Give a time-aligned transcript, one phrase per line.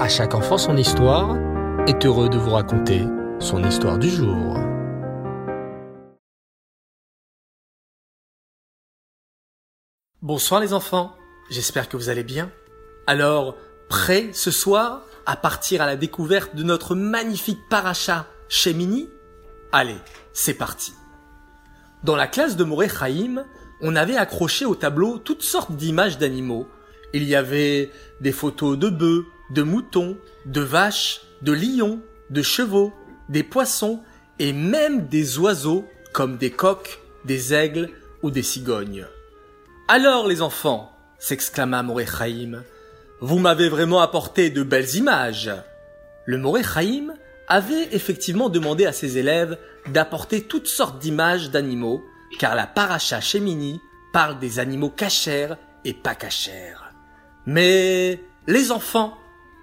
[0.00, 1.36] À chaque enfant son histoire
[1.86, 3.02] est heureux de vous raconter
[3.38, 4.56] son histoire du jour.
[10.22, 11.14] Bonsoir les enfants,
[11.50, 12.50] j'espère que vous allez bien.
[13.06, 13.56] Alors,
[13.90, 19.06] prêts ce soir à partir à la découverte de notre magnifique paracha chez Mini?
[19.70, 19.98] Allez,
[20.32, 20.94] c'est parti.
[22.04, 23.44] Dans la classe de Moré Chaim,
[23.82, 26.66] on avait accroché au tableau toutes sortes d'images d'animaux.
[27.12, 27.90] Il y avait
[28.22, 32.00] des photos de bœufs, de moutons, de vaches, de lions,
[32.30, 32.92] de chevaux,
[33.28, 34.00] des poissons
[34.38, 37.90] et même des oiseaux comme des coqs, des aigles
[38.22, 39.06] ou des cigognes.
[39.88, 42.62] Alors les enfants, s'exclama Morechaim,
[43.20, 45.50] vous m'avez vraiment apporté de belles images.
[46.24, 47.14] Le Morechaim
[47.48, 49.58] avait effectivement demandé à ses élèves
[49.88, 52.02] d'apporter toutes sortes d'images d'animaux,
[52.38, 53.80] car la paracha Shemini
[54.12, 56.76] parle des animaux cachers et pas cachers.
[57.46, 59.18] Mais les enfants,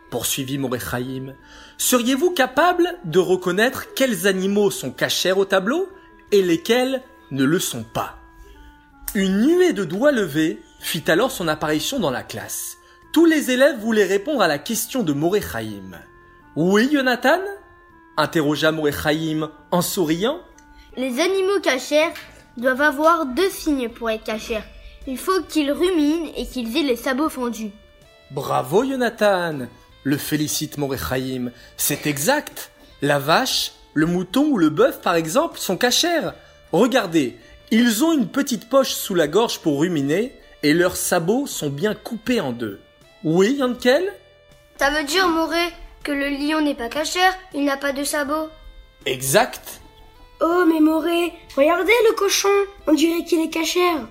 [0.09, 1.33] poursuivit Morechaim,
[1.77, 5.89] seriez-vous capables de reconnaître quels animaux sont cachers au tableau
[6.31, 8.17] et lesquels ne le sont pas?
[9.15, 12.77] Une nuée de doigts levés fit alors son apparition dans la classe.
[13.13, 15.99] Tous les élèves voulaient répondre à la question de Morechaim.
[16.55, 17.39] Oui, Jonathan?
[18.17, 20.39] interrogea Morechaim en souriant.
[20.97, 22.13] Les animaux cachers
[22.57, 24.63] doivent avoir deux signes pour être cachers.
[25.05, 27.71] Il faut qu'ils ruminent et qu'ils aient les sabots fendus.
[28.31, 29.67] Bravo, Jonathan
[30.03, 31.51] le félicite Morechaim.
[31.77, 32.71] C'est exact.
[33.01, 36.31] La vache, le mouton ou le bœuf, par exemple, sont cachers.
[36.71, 37.37] Regardez,
[37.71, 41.93] ils ont une petite poche sous la gorge pour ruminer et leurs sabots sont bien
[41.93, 42.79] coupés en deux.
[43.23, 44.13] Oui, Yankel?
[44.79, 45.73] Ça veut dire, Moré,
[46.03, 48.49] que le lion n'est pas cachère, il n'a pas de sabots.
[49.05, 49.81] Exact.
[50.39, 52.49] Oh, mais Moré, regardez le cochon,
[52.85, 54.07] on dirait qu'il est cachère.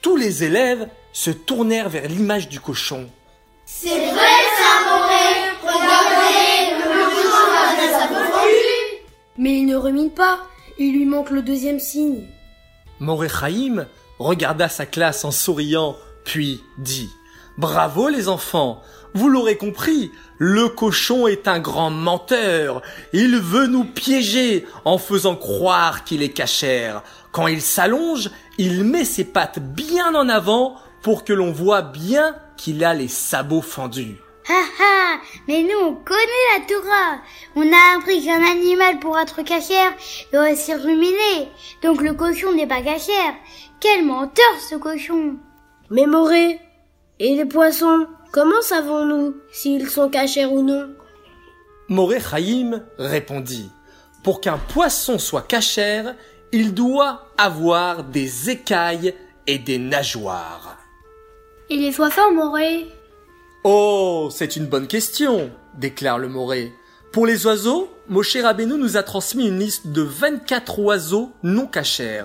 [0.00, 3.08] Tous les élèves se tournèrent vers l'image du cochon.
[3.66, 4.13] C'est
[9.44, 10.38] Mais il ne remine pas,
[10.78, 12.24] il lui manque le deuxième signe.
[12.98, 13.84] Morechaim
[14.18, 17.10] regarda sa classe en souriant, puis dit
[17.58, 18.80] Bravo les enfants,
[19.12, 22.80] vous l'aurez compris, le cochon est un grand menteur.
[23.12, 27.02] Il veut nous piéger en faisant croire qu'il est cachère.
[27.30, 32.34] Quand il s'allonge, il met ses pattes bien en avant pour que l'on voit bien
[32.56, 34.16] qu'il a les sabots fendus.
[35.48, 37.18] Mais nous, on connaît la Torah
[37.56, 39.92] On a appris qu'un animal pour être cachère
[40.32, 41.48] doit aussi ruminer.
[41.82, 43.34] Donc le cochon n'est pas cachère.
[43.80, 45.36] Quel menteur ce cochon
[45.90, 46.58] Mais Moré,
[47.18, 50.94] et les poissons, comment savons-nous s'ils sont cachers ou non?
[51.88, 53.70] Moré Chaim répondit
[54.22, 56.14] Pour qu'un poisson soit cachère,
[56.52, 59.14] il doit avoir des écailles
[59.46, 60.78] et des nageoires.
[61.68, 62.86] Et les oiseaux, Moré?
[63.66, 66.74] Oh, c'est une bonne question, déclare le Moré.
[67.12, 72.24] Pour les oiseaux, Moshe Rabbeinu nous a transmis une liste de 24 oiseaux non cachers.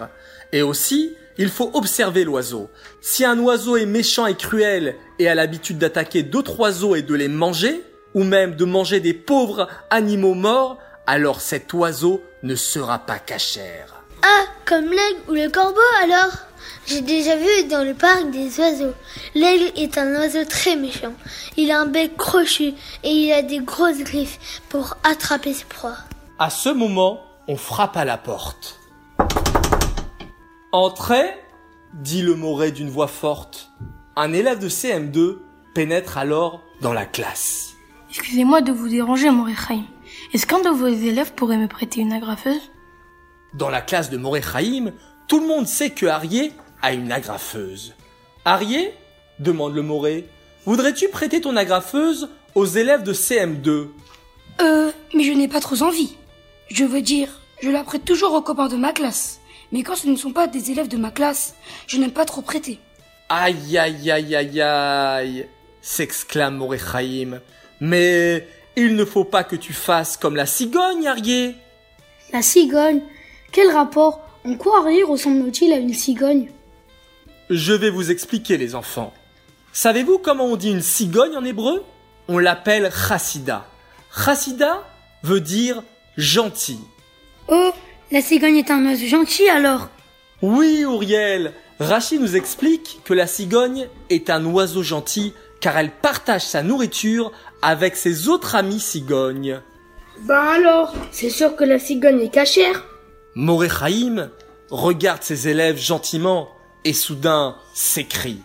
[0.52, 2.70] Et aussi, il faut observer l'oiseau.
[3.00, 7.16] Si un oiseau est méchant et cruel et a l'habitude d'attaquer d'autres oiseaux et de
[7.16, 10.78] les manger, ou même de manger des pauvres animaux morts,
[11.08, 14.04] alors cet oiseau ne sera pas cachère.
[14.24, 16.49] Ah, comme l'aigle ou le corbeau alors?
[16.90, 18.96] J'ai déjà vu dans le parc des oiseaux.
[19.36, 21.14] L'aigle est un oiseau très méchant.
[21.56, 22.74] Il a un bec crochu
[23.04, 25.98] et il a des grosses griffes pour attraper ses proies.
[26.40, 28.80] À ce moment, on frappe à la porte.
[30.72, 31.38] Entrez,
[31.94, 33.70] dit le Moret d'une voix forte.
[34.16, 35.38] Un élève de CM2
[35.76, 37.74] pénètre alors dans la classe.
[38.10, 39.84] Excusez-moi de vous déranger, Morechaim.
[40.34, 42.72] Est-ce qu'un de vos élèves pourrait me prêter une agrafeuse?
[43.54, 44.92] Dans la classe de Morechaim,
[45.28, 47.94] tout le monde sait que Arié a une agrafeuse.
[48.46, 48.94] Arié
[49.40, 50.28] demande le Moré.
[50.66, 53.88] Voudrais-tu prêter ton agrafeuse aux élèves de CM2
[54.62, 56.18] Euh, mais je n'ai pas trop envie.
[56.70, 57.30] Je veux dire,
[57.62, 59.40] je la prête toujours aux copains de ma classe.
[59.72, 61.56] Mais quand ce ne sont pas des élèves de ma classe,
[61.88, 62.80] je n'aime pas trop prêter.
[63.30, 65.48] Aïe aïe aïe aïe aïe
[65.82, 67.40] s'exclame Morechaim.
[67.80, 71.56] Mais il ne faut pas que tu fasses comme la cigogne, Arié.
[72.34, 73.02] La cigogne?
[73.52, 74.22] Quel rapport?
[74.46, 76.50] En quoi Arié ressemble-t-il à une cigogne?
[77.50, 79.14] Je vais vous expliquer, les enfants.
[79.74, 81.84] Savez-vous comment on dit une cigogne en hébreu?
[82.28, 83.66] On l'appelle chassida.
[84.16, 84.84] Chassida
[85.24, 85.82] veut dire
[86.16, 86.80] gentil.
[87.48, 87.72] Oh,
[88.12, 89.90] la cigogne est un oiseau gentil alors
[90.44, 91.54] Oui, Auriel.
[91.80, 97.32] Rachid nous explique que la cigogne est un oiseau gentil car elle partage sa nourriture
[97.62, 99.60] avec ses autres amis cigognes.
[100.22, 102.86] Ben alors, c'est sûr que la cigogne est cachère?
[103.36, 104.30] Morechaim
[104.70, 106.50] regarde ses élèves gentiment
[106.86, 108.42] et soudain s'écrie.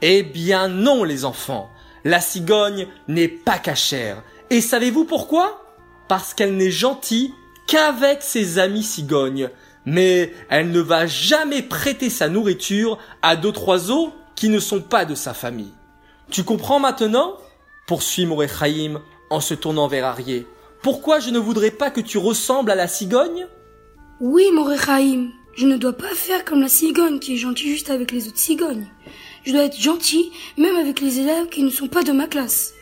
[0.00, 1.70] Eh bien non, les enfants.
[2.04, 4.22] la cigogne n'est pas cachère.
[4.50, 5.64] Et savez-vous pourquoi?
[6.08, 7.32] Parce qu'elle n'est gentille
[7.66, 9.50] qu'avec ses amis cigognes.
[9.84, 15.04] Mais elle ne va jamais prêter sa nourriture à d'autres oiseaux qui ne sont pas
[15.04, 15.72] de sa famille.
[16.30, 17.36] Tu comprends maintenant?
[17.86, 19.00] Poursuit Morechaim
[19.30, 20.46] en se tournant vers Arié.
[20.82, 23.46] Pourquoi je ne voudrais pas que tu ressembles à la cigogne?
[24.20, 28.10] Oui, Morechaim, je ne dois pas faire comme la cigogne qui est gentille juste avec
[28.10, 28.86] les autres cigognes.
[29.44, 32.74] Je dois être gentil même avec les élèves qui ne sont pas de ma classe.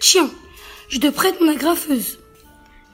[0.00, 0.30] Tiens,
[0.88, 2.18] je te prête mon agrafeuse.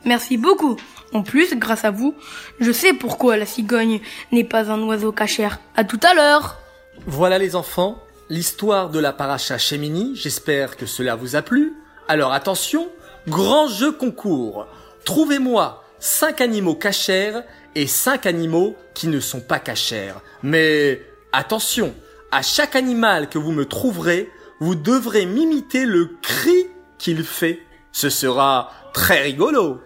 [0.05, 0.77] Merci beaucoup.
[1.13, 2.15] En plus, grâce à vous,
[2.59, 4.01] je sais pourquoi la cigogne
[4.33, 5.61] n'est pas un oiseau cachère.
[5.77, 6.59] À tout à l'heure.
[7.07, 10.17] Voilà les enfants, l'histoire de la paracha Shemini.
[10.17, 11.75] J'espère que cela vous a plu.
[12.09, 12.89] Alors attention,
[13.29, 14.67] grand jeu concours.
[15.05, 17.45] Trouvez-moi cinq animaux cachères
[17.77, 20.23] et cinq animaux qui ne sont pas cachères.
[20.43, 21.03] Mais
[21.33, 21.95] attention,
[22.33, 24.31] à chaque animal que vous me trouverez,
[24.61, 26.69] vous devrez m'imiter le cri
[26.99, 27.61] qu'il fait.
[27.93, 29.79] Ce sera très rigolo.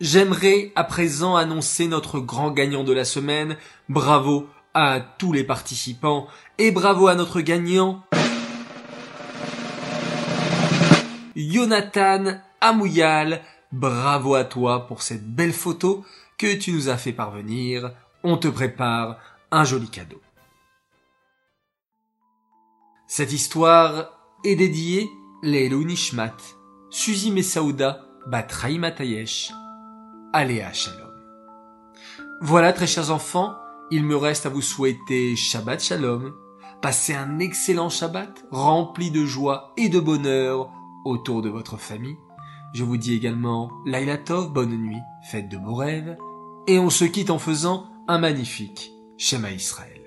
[0.00, 3.56] J'aimerais à présent annoncer notre grand gagnant de la semaine.
[3.88, 6.28] Bravo à tous les participants
[6.58, 8.04] et bravo à notre gagnant
[11.34, 13.42] Jonathan Amouyal.
[13.72, 16.04] Bravo à toi pour cette belle photo
[16.38, 17.92] que tu nous as fait parvenir.
[18.24, 19.18] On te prépare
[19.50, 20.20] un joli cadeau.
[23.06, 24.12] Cette histoire
[24.44, 25.10] est dédiée
[25.42, 26.36] Leilou Nishmat,
[26.90, 29.50] Suzy Messaouda, Batraï Matayesh,
[30.32, 31.12] Aléa Shalom.
[32.40, 33.54] Voilà, très chers enfants,
[33.90, 36.34] il me reste à vous souhaiter Shabbat Shalom.
[36.80, 40.70] Passez un excellent Shabbat, rempli de joie et de bonheur
[41.04, 42.16] autour de votre famille.
[42.74, 46.16] Je vous dis également Laila Tov, bonne nuit, faites de beaux rêves,
[46.66, 49.97] et on se quitte en faisant un magnifique Shema Israël.